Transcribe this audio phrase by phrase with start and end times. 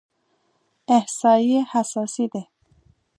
[0.97, 2.43] احصایې حساسې دي.